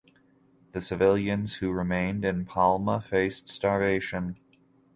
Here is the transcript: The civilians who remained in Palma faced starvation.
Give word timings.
The 0.71 0.81
civilians 0.81 1.57
who 1.57 1.71
remained 1.71 2.25
in 2.25 2.43
Palma 2.43 3.01
faced 3.01 3.47
starvation. 3.47 4.35